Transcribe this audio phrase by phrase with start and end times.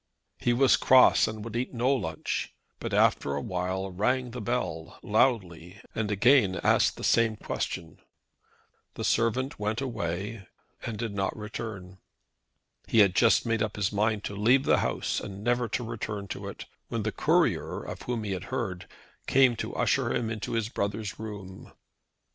[0.39, 5.79] He was cross and would eat no lunch, but after awhile rang the bell, loudly,
[5.93, 7.99] and again asked the same question.
[8.95, 10.47] The servant again went away
[10.83, 11.99] and did not return.
[12.87, 16.27] He had just made up his mind to leave the house and never to return
[16.29, 18.87] to it, when the Courier, of whom he had heard,
[19.27, 21.73] came to usher him into his brother's room.